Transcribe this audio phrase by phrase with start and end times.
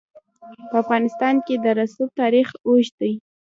[0.69, 3.13] په افغانستان کې د رسوب تاریخ اوږد دی.